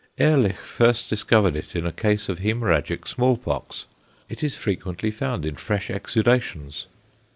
Ehrlich 0.17 0.57
first 0.57 1.11
discovered 1.11 1.55
it 1.55 1.75
in 1.75 1.85
a 1.85 1.91
case 1.91 2.27
of 2.27 2.39
hæmorrhagic 2.39 3.07
small 3.07 3.37
pox; 3.37 3.85
it 4.29 4.43
is 4.43 4.55
frequently 4.57 5.11
found 5.11 5.45
in 5.45 5.55
fresh 5.55 5.91
exudations. 5.91 6.87